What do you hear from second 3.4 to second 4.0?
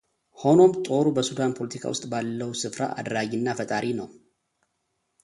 ፈጣሪ